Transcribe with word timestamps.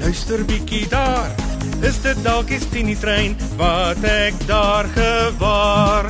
luister 0.00 0.44
bietjie 0.44 0.88
daar. 0.88 1.30
Is 1.84 2.00
dit 2.02 2.18
dalk 2.24 2.48
die 2.48 2.58
Tini 2.72 2.96
trein 2.96 3.36
wat 3.60 4.00
ek 4.04 4.36
daar 4.48 4.88
gewaar? 4.94 6.08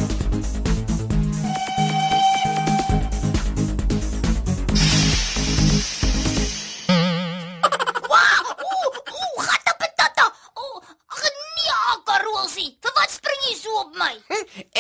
Wow! 8.07 8.47
Ooh, 8.69 8.95
ooh, 9.17 9.43
gata 9.43 9.75
patata. 9.83 10.27
Ooh, 10.55 10.79
ag 11.11 12.01
Karolsie. 12.07 12.77
Vir 12.83 12.95
wat 12.99 13.11
spring 13.11 13.43
jy 13.49 13.57
so 13.59 13.75
op 13.83 13.99
my? 13.99 14.15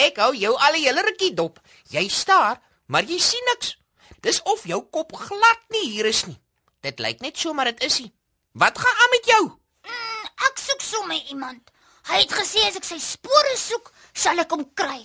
Ek 0.07 0.23
hou 0.23 0.33
jou 0.39 0.55
al 0.55 0.79
die 0.79 0.87
hele 0.87 1.05
rukkie 1.07 1.35
dop. 1.35 1.59
Jy 1.91 2.07
staar, 2.09 2.63
maar 2.87 3.07
jy 3.07 3.19
sien 3.19 3.53
niks. 3.55 3.75
Dis 4.23 4.43
of 4.45 4.67
jou 4.69 4.83
kop 4.93 5.17
glad 5.17 5.61
nie 5.75 5.91
hier 5.91 6.07
is 6.07 6.27
nie. 6.29 6.39
Dit 6.81 7.03
lyk 7.03 7.21
net 7.25 7.39
so 7.39 7.55
maar 7.57 7.73
dit 7.73 7.87
is 7.91 8.03
nie. 8.05 8.13
Wat 8.53 8.79
gaan 8.79 8.97
aan 9.03 9.11
met 9.11 9.25
jou? 9.25 9.45
Mm, 9.87 10.25
ek 10.51 10.59
soek 10.59 10.81
sommer 10.83 11.23
iemand. 11.31 11.71
Hy 12.11 12.19
het 12.25 12.33
gesê 12.35 12.65
as 12.67 12.79
ek 12.81 12.87
sy 12.89 12.99
spore 12.99 13.55
soek, 13.57 13.93
sal 14.13 14.43
ek 14.43 14.51
hom 14.51 14.65
kry. 14.75 14.99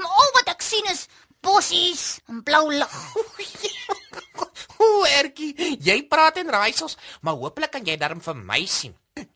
Maar 0.00 0.14
al 0.22 0.30
wat 0.38 0.48
ek 0.54 0.64
sien 0.64 0.88
is 0.88 1.04
bossies 1.44 2.20
en 2.32 2.40
blou 2.46 2.70
lug. 2.72 2.96
Ooh, 4.82 5.04
Ertjie, 5.18 5.52
jy 5.84 5.98
praat 6.08 6.40
en 6.40 6.48
raaisels, 6.54 6.96
maar 7.20 7.36
hopelik 7.36 7.74
kan 7.74 7.84
jy 7.84 7.98
darm 8.00 8.22
vir 8.24 8.40
my 8.40 8.62
sien. 8.64 8.94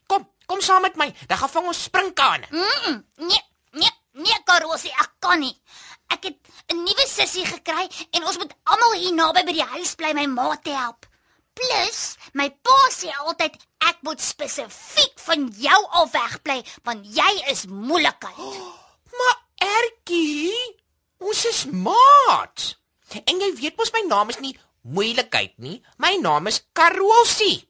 Kom, 0.09 0.25
kom 0.49 0.61
saam 0.63 0.81
met 0.87 0.97
my. 0.97 1.11
Dan 1.27 1.37
gaan 1.43 1.53
vang 1.59 1.71
ons 1.75 1.85
springkane. 1.91 2.49
Mm, 2.49 2.99
nee, 3.27 3.43
nee, 3.77 3.93
nee, 4.17 4.41
Karolsie, 4.47 4.93
ek 4.97 5.13
kan 5.21 5.43
nie. 5.43 5.53
Ek 6.09 6.25
het 6.31 6.37
'n 6.73 6.83
nuwe 6.83 7.05
sussie 7.07 7.45
gekry 7.45 7.85
en 8.17 8.23
ons 8.25 8.37
moet 8.37 8.53
almal 8.63 8.93
hier 8.97 9.13
naby 9.13 9.45
by 9.45 9.53
die 9.53 9.71
huis 9.77 9.95
bly 9.95 10.13
my 10.13 10.25
ma 10.25 10.55
te 10.55 10.71
help. 10.73 11.05
Plus, 11.53 11.99
my 12.33 12.49
pa 12.65 12.77
sê 12.93 13.11
altyd 13.23 13.57
ek 13.89 14.01
moet 14.05 14.21
spesifiek 14.21 15.19
van 15.27 15.47
jou 15.57 15.79
af 16.01 16.13
wegbly 16.15 16.59
want 16.87 17.05
jy 17.17 17.31
is 17.53 17.65
moeilikheid. 17.69 18.61
Maar 19.17 19.35
Ertjie, 19.61 20.55
ons 21.21 21.43
is 21.45 21.59
maat. 21.69 22.63
En 23.21 23.43
jy 23.43 23.51
weet 23.59 23.77
mos 23.77 23.93
my 23.93 24.01
naam 24.07 24.33
is 24.33 24.39
nie 24.41 24.55
moeilikheid 24.81 25.53
nie. 25.61 25.77
My 26.01 26.15
naam 26.19 26.49
is 26.49 26.63
Karolsie. 26.73 27.61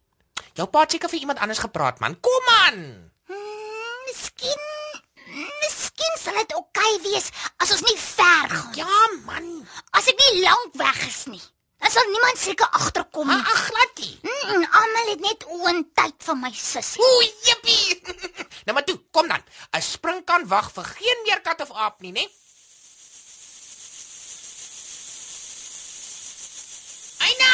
Jou 0.55 0.69
pa 0.71 0.85
het 0.85 0.95
seker 0.95 1.11
vir 1.11 1.25
iemand 1.25 1.43
anders 1.43 1.61
gepraat, 1.61 1.99
man. 1.99 2.15
Kom 2.23 2.47
aan. 2.63 2.79
Hmm, 3.27 3.99
miskien 4.07 4.63
miskien 5.33 6.15
sal 6.19 6.37
dit 6.39 6.55
oukei 6.57 6.93
okay 6.93 7.01
wees 7.05 7.29
as 7.61 7.73
ons 7.73 7.83
nie 7.87 7.97
ver 7.97 8.49
gaan. 8.53 8.73
Ja, 8.77 8.99
man. 9.27 9.49
As 9.97 10.09
ek 10.11 10.19
nie 10.19 10.43
lank 10.43 10.77
weg 10.79 10.99
is 11.07 11.23
nie, 11.31 11.41
dan 11.83 11.91
sal 11.91 12.07
niemand 12.09 12.37
seker 12.39 12.69
agterkom 12.79 13.27
nie. 13.27 13.41
ag 13.53 13.61
gladjie. 13.69 14.13
Mm, 14.23 14.63
Almal 14.81 15.09
het 15.13 15.19
net 15.19 15.41
oën 15.51 15.81
tyd 15.99 16.15
vir 16.27 16.37
my 16.39 16.51
sussie. 16.55 17.01
Ooh, 17.03 17.23
jippie. 17.43 17.99
nou 18.65 18.73
maar 18.77 18.87
toe, 18.87 18.99
kom 19.11 19.27
dan. 19.27 19.43
'n 19.75 19.81
Spring 19.83 20.23
kan 20.23 20.47
wag 20.47 20.71
vir 20.71 20.83
geen 20.95 21.19
meer 21.27 21.41
kat 21.43 21.61
of 21.61 21.71
aap 21.75 21.99
nie, 22.01 22.11
né? 22.15 22.25
Eina! 27.27 27.51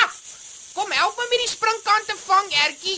Kom 0.73 0.91
help 0.91 1.17
my 1.19 1.25
met 1.29 1.41
die 1.43 1.51
springkan 1.51 2.05
te 2.07 2.15
vang, 2.25 2.47
Ertjie. 2.65 2.97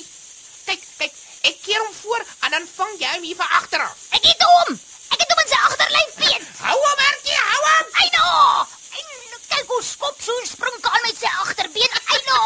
Kyk, 0.68 0.84
kyk, 1.00 1.16
ek 1.50 1.58
keer 1.66 1.82
hom 1.84 1.94
voor 2.02 2.24
en 2.46 2.56
dan 2.56 2.68
vang 2.76 2.94
jy 3.02 3.12
hom 3.16 3.26
hier 3.28 3.40
van 3.40 3.56
agter 3.60 3.84
af. 3.88 3.98
Ek 4.18 4.28
het 4.28 4.46
hom. 4.52 4.76
Ek 5.16 5.24
het 5.24 5.34
hom 5.34 5.42
in 5.44 5.52
sy 5.52 5.60
agterlyf 5.70 6.14
beet. 6.22 6.46
Hou 6.68 6.78
hom, 6.86 7.04
Ertjie, 7.08 7.40
hou 7.50 7.62
hom. 7.68 7.88
Eina! 8.04 8.28
En 9.02 9.10
kyk 9.54 9.74
hoe 9.76 9.82
skop 9.92 10.22
so 10.28 10.38
'n 10.44 10.52
springkaan 10.54 11.02
met 11.08 11.18
sy 11.24 11.32
agterbeen. 11.46 11.98
Eina! 12.16 12.40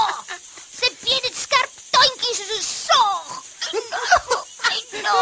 Sy 0.79 0.89
been 1.03 1.27
het 1.29 1.37
skerp 1.43 1.71
tandjies 1.97 2.41
soos 2.41 2.55
'n 2.57 2.65
saag. 2.71 3.29
Eina! 4.71 5.15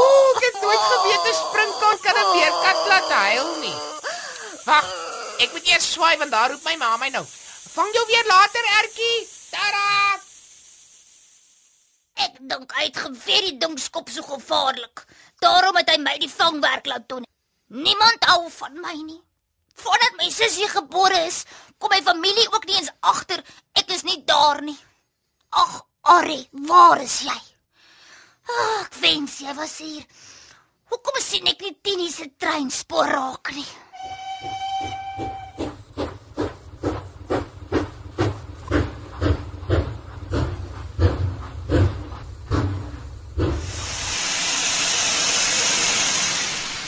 Ooh, 0.00 0.36
ek 0.36 0.44
het 0.48 0.62
nooit 0.62 0.84
geweet 0.92 1.30
'n 1.32 1.36
springkan 2.26 2.62
kan 2.62 2.76
'n 2.76 2.86
meerkat 2.86 2.86
laat 2.86 3.10
huil 3.10 3.50
nie. 3.60 3.78
Wag, 4.64 4.86
ek 5.38 5.52
moet 5.52 5.66
eers 5.68 5.92
swaai 5.92 6.16
want 6.18 6.30
daar 6.30 6.50
roep 6.50 6.64
my 6.64 6.76
ma 6.76 6.96
my 6.96 7.08
nou. 7.08 7.24
Vang 7.74 7.92
jou 7.94 8.06
weer 8.06 8.26
later, 8.26 8.64
Ertjie. 8.78 9.28
Tada! 9.50 10.20
Ek 12.16 12.34
dink 12.40 12.72
hy 12.72 12.84
het 12.84 12.96
geweet 12.96 13.44
die 13.44 13.58
ding 13.58 13.78
skop 13.78 14.08
so 14.08 14.22
gevaarlik. 14.22 15.04
Daarom 15.40 15.76
het 15.76 15.90
hy 15.90 15.98
my 15.98 16.16
die 16.18 16.30
vangwerk 16.30 16.86
laat 16.86 17.08
doen. 17.08 17.24
Niemand 17.68 18.24
hou 18.24 18.50
van 18.50 18.80
my 18.80 18.94
nie. 18.94 19.22
Voordat 19.74 20.16
my 20.16 20.30
sussie 20.30 20.68
gebore 20.68 21.18
is, 21.26 21.44
kom 21.78 21.90
my 21.92 22.00
familie 22.02 22.48
ook 22.52 22.64
nie 22.64 22.78
eens 22.78 22.94
agter 23.00 23.44
ek 23.74 23.92
is 23.92 24.02
nie 24.02 24.24
daar 24.24 24.62
nie. 24.62 24.78
Ag, 25.50 25.84
Arrie, 26.00 26.48
waar 26.50 27.00
is 27.02 27.20
jy? 27.20 27.40
Ag, 28.46 28.86
ek 28.86 28.94
wens 29.04 29.40
jy 29.40 29.54
was 29.54 29.78
hier. 29.78 30.06
Hoekom 30.90 31.18
sien 31.22 31.48
ek 31.50 31.62
nie 31.64 31.74
Tini 31.82 32.06
se 32.12 32.28
treinspoor 32.38 33.08
raak 33.10 33.50
nie? 33.56 33.66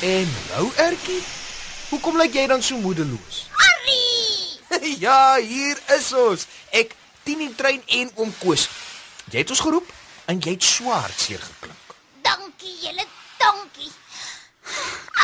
En 0.09 0.29
nou, 0.53 0.69
Ertjie, 0.79 1.19
hoekom 1.91 2.17
lyk 2.23 2.39
jy 2.39 2.47
dan 2.47 2.63
so 2.63 2.79
moedeloos? 2.79 3.43
Arrie! 3.67 4.95
ja, 5.05 5.37
hier 5.43 5.83
is 5.99 6.13
ons. 6.15 6.47
Ek, 6.71 6.95
Tini 7.27 7.51
Trein 7.59 7.83
en 7.99 8.15
oom 8.15 8.31
Koos. 8.39 8.69
Jy 9.27 9.43
het 9.43 9.53
ons 9.53 9.67
geroep 9.67 9.91
en 10.31 10.39
jy 10.39 10.55
het 10.55 10.65
swaar 10.65 11.11
seer 11.19 11.43
geklink. 11.43 11.88
Dankie. 13.38 13.91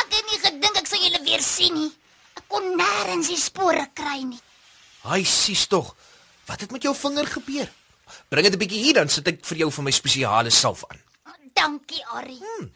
Ek 0.01 0.09
het 0.09 0.25
nie 0.31 0.39
gedink 0.39 0.77
ek 0.77 0.87
sou 0.87 0.99
julle 0.99 1.21
weer 1.23 1.41
sien 1.41 1.73
nie. 1.73 1.91
Ek 2.35 2.45
kon 2.47 2.75
nêrens 2.77 3.27
die 3.27 3.39
spore 3.39 3.87
kry 3.93 4.23
nie. 4.23 4.41
Ai, 5.03 5.23
sies 5.23 5.67
tog. 5.67 5.95
Wat 6.45 6.61
het 6.61 6.71
met 6.71 6.83
jou 6.83 6.95
vinger 6.95 7.27
gebeur? 7.27 7.69
Bring 8.29 8.45
dit 8.45 8.53
'n 8.53 8.59
bietjie 8.59 8.83
hier 8.83 8.93
dan 8.93 9.09
sit 9.09 9.27
ek 9.27 9.45
vir 9.45 9.57
jou 9.57 9.71
vir 9.71 9.83
my 9.83 9.91
spesiale 9.91 10.49
salf 10.49 10.83
aan. 10.89 11.01
Dankie, 11.53 12.03
Arrie. 12.05 12.39
Hmm. 12.39 12.71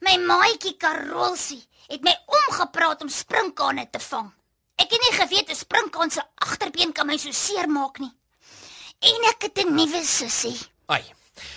My 0.00 0.16
maatjie 0.16 0.76
Karolsie 0.76 1.62
het 1.88 2.02
my 2.02 2.14
omgepraat 2.26 3.02
om 3.02 3.08
springkane 3.08 3.90
te 3.90 3.98
vang. 3.98 4.30
Ek 4.76 4.90
het 4.90 5.00
nie 5.00 5.18
geweet 5.18 5.50
'n 5.50 5.54
springkaan 5.54 6.10
se 6.10 6.22
agterbeen 6.34 6.92
kan 6.92 7.06
my 7.06 7.16
so 7.16 7.32
seer 7.32 7.68
maak 7.68 7.98
nie. 7.98 8.12
En 9.00 9.28
ek 9.28 9.42
het 9.42 9.58
'n 9.58 9.74
nuwe 9.74 10.04
sussie. 10.04 10.58
Ai. 10.86 11.04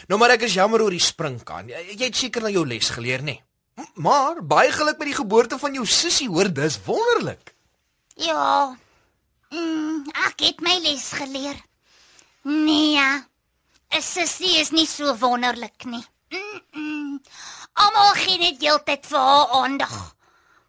Nou 0.08 0.20
maar 0.20 0.36
ek 0.36 0.46
is 0.48 0.54
jammer 0.58 0.82
oor 0.82 0.94
die 0.94 1.04
springkaan. 1.04 1.70
Jy 1.70 1.98
het 2.06 2.16
seker 2.16 2.42
nou 2.42 2.52
jou 2.52 2.66
les 2.68 2.90
geleer, 2.90 3.24
nê? 3.24 3.38
Nee? 3.38 3.88
Maar 3.96 4.44
baie 4.46 4.72
geluk 4.72 5.00
met 5.02 5.10
die 5.10 5.18
geboorte 5.18 5.58
van 5.58 5.74
jou 5.74 5.86
sussie, 5.90 6.30
hoor, 6.30 6.52
dis 6.54 6.78
wonderlik. 6.86 7.56
Ja. 8.22 8.76
Mm, 9.50 10.10
ek 10.28 10.44
het 10.46 10.62
my 10.62 10.78
les 10.84 11.10
geleer. 11.18 11.58
Nee. 12.44 13.00
'n 13.94 14.02
Sussie 14.02 14.58
is 14.60 14.72
nie 14.72 14.88
so 14.90 15.14
wonderlik 15.18 15.86
nie. 15.86 16.06
Mm. 16.30 16.62
-mm. 16.72 17.22
Almal 17.74 18.14
gee 18.14 18.38
net 18.38 18.62
heeltyd 18.62 19.06
vir 19.06 19.20
haar 19.20 19.48
aandag. 19.48 20.16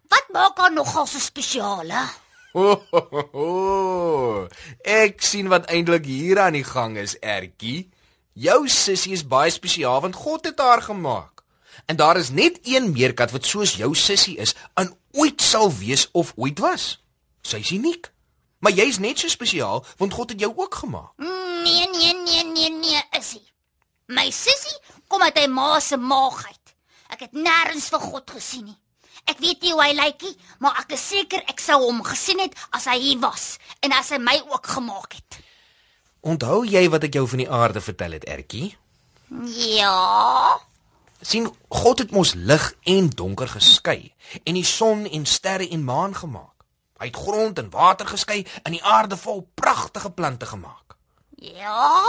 Wat 0.09 0.29
maak 0.33 0.57
haar 0.57 0.71
nogal 0.73 1.07
so 1.07 1.19
spesiaal, 1.19 1.89
hè? 1.89 2.05
Oh, 2.53 2.81
oh, 2.91 3.35
oh. 3.35 4.47
Ek 4.81 5.21
sien 5.21 5.49
wat 5.51 5.65
eintlik 5.65 6.05
hier 6.05 6.39
aan 6.39 6.53
die 6.55 6.63
gang 6.63 6.97
is, 6.97 7.17
Ertjie. 7.19 7.89
Jou 8.35 8.65
sussie 8.67 9.13
is 9.15 9.21
baie 9.23 9.51
spesiaal 9.51 10.01
want 10.03 10.15
God 10.19 10.43
het 10.45 10.59
haar 10.59 10.81
gemaak. 10.81 11.43
En 11.85 11.95
daar 11.95 12.17
is 12.17 12.29
net 12.29 12.59
een 12.63 12.91
meerkat 12.91 13.31
wat 13.31 13.45
soos 13.45 13.75
jou 13.79 13.93
sussie 13.95 14.35
is 14.37 14.51
en 14.73 14.91
ooit 15.11 15.41
sal 15.41 15.71
wees 15.71 16.09
of 16.11 16.33
ooit 16.35 16.59
was. 16.59 16.99
Sy's 17.41 17.71
uniek. 17.71 18.11
Maar 18.59 18.75
jy's 18.75 18.99
net 18.99 19.19
so 19.19 19.31
spesiaal 19.31 19.85
want 19.97 20.13
God 20.13 20.29
het 20.35 20.39
jou 20.39 20.51
ook 20.55 20.75
gemaak. 20.75 21.13
Nee, 21.17 21.87
nee, 21.93 22.13
nee, 22.25 22.43
nee, 22.43 22.69
nee, 22.71 23.03
is 23.19 23.31
hy. 23.37 23.41
My 24.11 24.27
sussie 24.31 24.75
kom 25.07 25.23
uit 25.23 25.39
hy 25.39 25.47
ma 25.47 25.79
se 25.79 25.95
maag 25.95 26.43
uit. 26.45 26.75
Ek 27.15 27.23
het 27.29 27.39
nêrens 27.39 27.87
vir 27.87 28.03
God 28.03 28.35
gesien 28.35 28.67
nie. 28.67 28.79
Ek 29.31 29.39
weet 29.39 29.63
nie 29.63 29.71
hoe 29.71 29.83
hy 29.85 29.93
lyk 29.95 30.27
nie, 30.27 30.35
maar 30.59 30.83
ek 30.83 30.91
is 30.99 31.07
seker 31.07 31.47
ek 31.47 31.63
sou 31.63 31.79
hom 31.87 32.03
gesien 32.03 32.43
het 32.43 32.59
as 32.75 32.91
hy 32.91 32.99
hier 32.99 33.23
was 33.23 33.53
en 33.79 33.95
as 33.95 34.11
hy 34.11 34.19
my 34.19 34.41
ook 34.51 34.67
gemaak 34.75 35.15
het. 35.15 35.39
Onthou 36.25 36.63
jy 36.65 36.87
wat 36.89 37.03
ek 37.05 37.19
jou 37.19 37.27
van 37.29 37.43
die 37.43 37.51
aarde 37.53 37.81
vertel 37.85 38.15
het, 38.17 38.23
Ertjie? 38.25 38.71
Ja. 39.77 40.57
sien 41.21 41.49
God 41.69 41.99
het 41.99 42.11
mos 42.13 42.33
lig 42.33 42.65
en 42.83 43.09
donker 43.09 43.49
geskei 43.49 44.13
en 44.43 44.53
die 44.53 44.65
son 44.65 45.05
en 45.05 45.25
sterre 45.25 45.67
en 45.69 45.83
maan 45.83 46.15
gemaak. 46.15 46.65
Hy 46.97 47.09
het 47.09 47.17
grond 47.17 47.59
en 47.59 47.69
water 47.69 48.07
geskei 48.07 48.45
en 48.63 48.73
die 48.73 48.83
aarde 48.83 49.17
vol 49.17 49.43
pragtige 49.53 50.11
plante 50.11 50.45
gemaak. 50.45 50.97
Ja. 51.37 52.01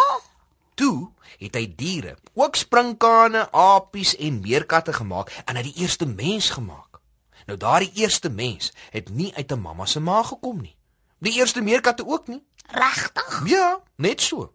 Toe 0.74 1.10
het 1.38 1.56
hy 1.56 1.66
diere, 1.76 2.16
ook 2.32 2.56
sprinkane, 2.56 3.48
apies 3.52 4.14
en 4.16 4.40
meerkatte 4.40 4.92
gemaak 4.96 5.32
en 5.44 5.56
hy 5.56 5.66
die 5.68 5.76
eerste 5.84 6.08
mens 6.08 6.50
gemaak. 6.56 7.00
Nou 7.46 7.56
daardie 7.60 7.92
eerste 8.00 8.32
mens 8.32 8.72
het 8.92 9.12
nie 9.12 9.32
uit 9.36 9.52
'n 9.52 9.60
mamma 9.60 9.84
se 9.86 10.00
maag 10.00 10.28
gekom 10.28 10.60
nie. 10.60 10.76
Die 11.18 11.36
eerste 11.36 11.60
meerkatte 11.60 12.06
ook 12.06 12.28
nie. 12.28 12.42
Regtig? 12.66 13.42
Ja, 13.46 13.80
net 13.96 14.20
so. 14.20 14.52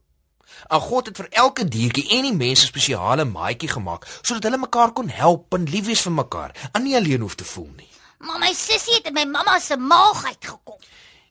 En 0.68 0.80
God 0.80 1.06
het 1.06 1.18
vir 1.18 1.28
elke 1.30 1.66
diertjie 1.68 2.10
en 2.18 2.28
die 2.28 2.36
mens 2.36 2.62
'n 2.64 2.72
spesiale 2.72 3.26
maatjie 3.26 3.70
gemaak 3.70 4.06
sodat 4.22 4.44
hulle 4.44 4.58
mekaar 4.58 4.92
kon 4.92 5.10
help 5.10 5.54
en 5.54 5.64
lief 5.64 5.86
wees 5.86 6.02
vir 6.02 6.12
mekaar 6.12 6.52
en 6.72 6.84
nie 6.84 6.96
alleen 6.96 7.22
hoef 7.22 7.36
te 7.36 7.46
voel 7.46 7.72
nie. 7.76 7.90
Maar 8.20 8.40
my 8.40 8.54
sussie 8.54 8.94
het 8.94 9.08
in 9.08 9.14
my 9.14 9.26
mamma 9.26 9.60
se 9.60 9.78
maag 9.78 10.26
uitgekom. 10.26 10.78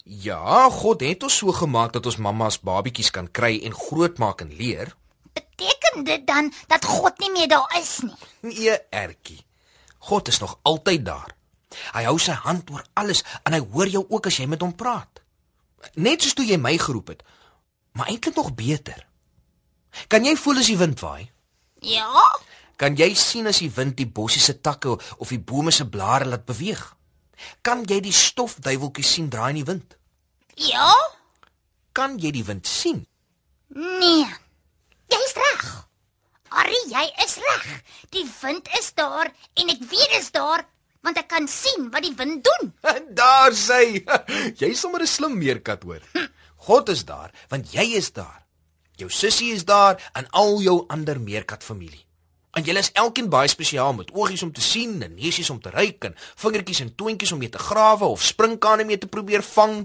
Ja, 0.05 0.71
God 0.71 1.01
het 1.01 1.23
ons 1.23 1.37
so 1.37 1.53
gemaak 1.53 1.93
dat 1.93 2.07
ons 2.07 2.17
mammas 2.17 2.61
babietjies 2.61 3.11
kan 3.11 3.31
kry 3.31 3.61
en 3.65 3.75
grootmaak 3.75 4.41
en 4.41 4.55
leer. 4.57 4.97
Beteken 5.33 6.05
dit 6.05 6.27
dan 6.27 6.53
dat 6.67 6.85
God 6.85 7.19
nie 7.19 7.31
meer 7.31 7.49
daar 7.49 7.77
is 7.81 7.99
nie? 8.03 8.17
Nee, 8.41 8.79
Ertjie. 8.91 9.45
God 9.99 10.29
is 10.29 10.39
nog 10.39 10.59
altyd 10.63 11.05
daar. 11.05 11.35
Hy 11.93 12.03
hou 12.05 12.19
sy 12.19 12.33
hand 12.33 12.71
oor 12.71 12.85
alles 12.95 13.23
en 13.45 13.53
hy 13.53 13.61
hoor 13.73 13.87
jou 13.87 14.05
ook 14.09 14.27
as 14.27 14.37
jy 14.41 14.47
met 14.47 14.61
hom 14.61 14.75
praat. 14.75 15.20
Net 15.95 16.23
soos 16.23 16.37
toe 16.37 16.47
jy 16.47 16.59
my 16.61 16.77
geroep 16.79 17.15
het, 17.15 17.23
maar 17.97 18.11
eintlik 18.13 18.37
nog 18.37 18.55
beter. 18.55 19.07
Kan 20.09 20.25
jy 20.25 20.37
voel 20.39 20.63
as 20.63 20.71
die 20.71 20.79
wind 20.79 21.01
waai? 21.03 21.31
Ja. 21.83 22.25
Kan 22.81 22.97
jy 22.97 23.11
sien 23.19 23.49
as 23.51 23.61
die 23.61 23.73
wind 23.75 23.97
die 23.99 24.09
bossies 24.09 24.47
se 24.49 24.57
takke 24.61 24.95
of 24.95 25.33
die 25.33 25.41
bome 25.41 25.73
se 25.75 25.87
blare 25.89 26.29
laat 26.29 26.47
beweeg? 26.49 26.83
Kan 27.67 27.85
jy 27.89 28.01
die 28.05 28.15
stofduiweltjies 28.15 29.15
sien 29.17 29.31
draai 29.33 29.51
in 29.55 29.61
die 29.63 29.69
wind? 29.69 29.97
Ja? 30.61 30.93
Kan 31.97 32.19
jy 32.21 32.31
die 32.37 32.45
wind 32.47 32.69
sien? 32.69 33.07
Nee. 33.75 34.27
Jy's 35.11 35.35
reg. 35.37 35.65
Arrie, 36.51 36.83
jy 36.91 37.05
is 37.25 37.37
reg. 37.45 37.67
Die 38.15 38.27
wind 38.41 38.69
is 38.79 38.93
daar 38.99 39.31
en 39.31 39.73
ek 39.73 39.83
weet 39.91 40.15
dit 40.15 40.19
is 40.21 40.31
daar 40.35 40.65
want 41.03 41.19
ek 41.21 41.29
kan 41.29 41.49
sien 41.49 41.89
wat 41.91 42.05
die 42.05 42.15
wind 42.17 42.45
doen. 42.45 42.73
Daar 43.23 43.57
sê 43.57 44.05
jy 44.61 44.75
sommer 44.75 45.03
'n 45.03 45.07
slim 45.07 45.39
meerkat 45.39 45.83
hoor. 45.83 46.03
God 46.67 46.89
is 46.89 47.05
daar 47.05 47.31
want 47.49 47.73
jy 47.73 47.97
is 47.97 48.13
daar. 48.13 48.45
Jou 49.01 49.09
sussie 49.11 49.53
is 49.53 49.65
daar 49.65 49.97
en 50.13 50.29
al 50.31 50.61
jou 50.61 50.85
ander 50.89 51.21
meerkat 51.21 51.65
familie. 51.65 52.05
En 52.53 52.63
julle 52.63 52.83
is 52.83 52.93
elkeen 52.93 53.29
baie 53.31 53.49
spesiaal 53.49 53.93
met 53.95 54.11
oogies 54.13 54.43
om 54.43 54.53
te 54.53 54.61
sien 54.61 55.03
en 55.03 55.15
neusies 55.15 55.51
om 55.51 55.61
te 55.61 55.71
ruik 55.71 56.05
en 56.05 56.17
vingertjies 56.43 56.81
en 56.81 56.95
toontjies 56.95 57.33
om 57.33 57.39
mee 57.39 57.49
te 57.49 57.59
grawe 57.59 58.05
of 58.05 58.23
sprinkane 58.23 58.85
mee 58.85 58.99
te 58.99 59.07
probeer 59.07 59.43
vang. 59.43 59.85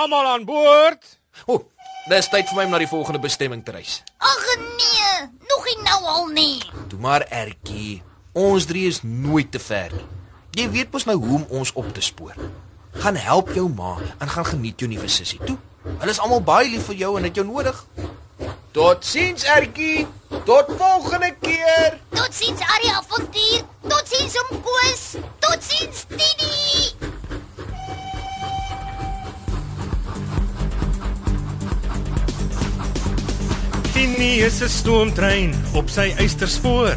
Almal 0.00 0.26
aan 0.26 0.46
boord. 0.48 1.18
O, 1.44 1.54
oh, 1.54 1.60
dis 2.08 2.30
tyd 2.32 2.48
vir 2.48 2.56
my 2.56 2.64
om 2.64 2.72
na 2.72 2.80
die 2.80 2.88
volgende 2.88 3.20
bestemming 3.20 3.64
te 3.64 3.76
reis. 3.76 4.00
Ag 4.16 4.46
nee, 4.62 5.28
nog 5.52 5.68
nie 5.68 5.76
nou 5.84 6.00
al 6.14 6.26
nie. 6.32 6.56
Toe 6.88 6.98
maar 6.98 7.26
Ertjie, 7.28 8.00
ons 8.32 8.66
drie 8.66 8.86
is 8.88 9.02
nooit 9.02 9.50
te 9.52 9.60
ver 9.60 9.92
nie. 9.92 10.06
Jy 10.52 10.68
weet 10.72 10.92
mos 10.92 11.04
nou 11.08 11.16
hoe 11.16 11.36
om 11.40 11.44
ons 11.60 11.72
op 11.80 11.92
te 11.94 12.00
spoor. 12.04 12.36
Gaan 13.02 13.16
help 13.16 13.52
jou 13.56 13.68
ma 13.72 13.96
en 14.18 14.28
gaan 14.28 14.44
geniet 14.44 14.80
jou 14.80 14.88
nuwe 14.90 15.08
sussie 15.08 15.40
toe. 15.44 15.56
Hulle 15.84 16.12
is 16.12 16.20
almal 16.20 16.42
baie 16.44 16.68
lief 16.68 16.90
vir 16.90 16.98
jou 17.04 17.16
en 17.18 17.24
het 17.24 17.36
jou 17.36 17.46
nodig. 17.46 17.78
Totsiens 18.72 19.44
Ertjie. 19.44 20.06
Tot 20.44 20.68
volgende 20.78 21.34
keer. 21.40 21.98
Totsiens 22.12 22.60
Arrie 22.74 22.92
avontuur. 22.92 23.64
Totsiens 23.88 24.36
om 24.42 24.60
Koos. 24.64 25.02
Totsiens 25.44 26.04
Tini. 26.08 26.92
Tini 33.92 34.32
is 34.40 34.62
'n 34.62 34.68
stoomtrein 34.68 35.52
op 35.74 35.88
sy 35.88 36.14
eysterspoor. 36.16 36.96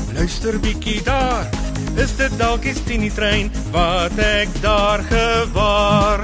luister 0.13 0.59
bietjie 0.59 1.01
daar. 1.03 1.49
Is 1.99 2.13
dit 2.19 2.33
dalk 2.39 2.63
die 2.63 2.75
Tini 2.87 3.09
trein 3.11 3.51
wat 3.73 4.15
ek 4.21 4.53
daar 4.63 5.03
gewaar? 5.09 6.23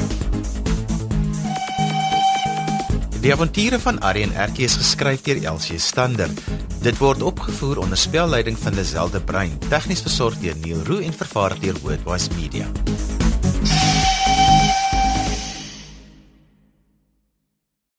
Die 3.22 3.34
avonture 3.34 3.80
van 3.82 4.00
Arrie 4.06 4.24
en 4.28 4.36
Erkie 4.38 4.68
is 4.70 4.78
geskryf 4.80 5.24
deur 5.26 5.42
Elsie 5.44 5.80
Stander. 5.82 6.32
Dit 6.86 7.00
word 7.02 7.26
opgevoer 7.26 7.82
onder 7.84 7.98
spelleiding 7.98 8.56
van 8.62 8.78
Lazelle 8.78 9.12
de 9.12 9.22
Bruin, 9.22 9.58
tegnies 9.68 10.06
versorg 10.06 10.38
deur 10.44 10.56
Neil 10.64 10.86
Roo 10.88 11.04
en 11.04 11.14
vervaar 11.14 11.58
deur 11.60 11.76
Wordwise 11.84 12.30
Media. 12.38 12.70